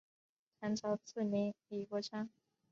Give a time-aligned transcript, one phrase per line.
[0.59, 2.27] 唐朝赐名李国昌。